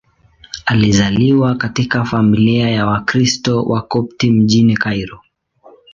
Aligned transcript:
Alizaliwa 0.65 1.55
katika 1.55 2.05
familia 2.05 2.69
ya 2.69 2.87
Wakristo 2.87 3.63
Wakopti 3.63 4.31
mjini 4.31 4.77
Kairo. 4.77 5.21